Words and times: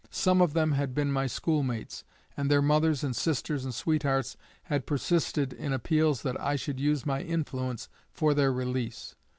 Some 0.09 0.41
of 0.41 0.53
them 0.53 0.71
had 0.71 0.95
been 0.95 1.11
my 1.11 1.27
schoolmates, 1.27 2.03
and 2.35 2.49
their 2.49 2.59
mothers 2.63 3.03
and 3.03 3.15
sisters 3.15 3.65
and 3.65 3.71
sweethearts 3.71 4.35
had 4.63 4.87
persisted 4.87 5.53
in 5.53 5.73
appeals 5.73 6.23
that 6.23 6.41
I 6.41 6.55
should 6.55 6.79
use 6.79 7.05
my 7.05 7.21
influence 7.21 7.87
for 8.11 8.33
their 8.33 8.51
release. 8.51 9.13